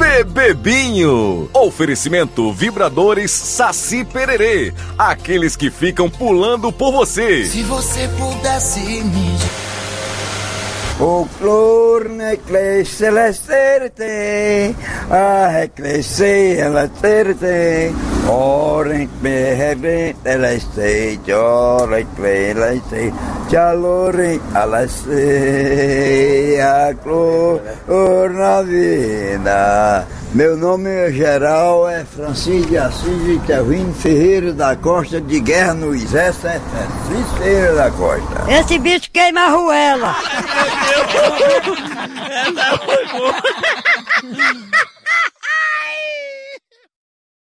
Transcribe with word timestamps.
Bebebinho. 0.00 1.50
Oferecimento 1.52 2.50
vibradores 2.54 3.30
Saci 3.30 4.02
Pererê. 4.02 4.72
Aqueles 4.96 5.56
que 5.56 5.70
ficam 5.70 6.08
pulando 6.08 6.72
por 6.72 6.90
você. 6.90 7.44
Se 7.44 7.62
você 7.64 8.08
pudesse 8.16 8.80
me 8.80 9.38
O 11.02 11.26
clorne 11.38 12.38
cresce 12.46 13.10
la 13.10 13.32
certe, 13.32 14.74
a 15.10 15.66
cresce 15.74 16.62
la 16.68 16.90
certe, 17.00 17.90
ora 18.28 19.08
me 19.22 19.52
hebe 19.52 20.14
la 20.24 20.58
ste, 20.58 21.18
ora 21.32 22.04
cre 22.14 22.52
la 26.90 26.96
ste, 26.96 26.96
calore 26.96 27.60
alla 27.60 27.64
se, 27.64 27.68
a 27.68 27.84
clorna 27.84 28.62
vida. 28.62 30.06
Meu 30.32 30.56
nome 30.56 31.10
geral 31.12 31.88
é 31.88 32.04
Francisco 32.04 32.68
de 32.68 32.78
Assis 32.78 33.24
de 33.24 33.38
Kevin 33.46 33.92
Ferreira 33.92 34.52
da 34.52 34.76
Costa 34.76 35.20
de 35.20 35.40
Guerra 35.40 35.74
no 35.74 35.92
Exército, 35.94 36.46
é 36.46 36.60
Francisco 36.60 37.36
Ferreira 37.38 37.74
da 37.74 37.90
Costa. 37.90 38.44
Esse 38.48 38.78
bicho 38.78 39.10
queima 39.12 39.40
a 39.40 39.48
ruela. 39.50 40.16
Essa 42.30 42.78
foi 42.78 43.06
boa. 43.08 43.34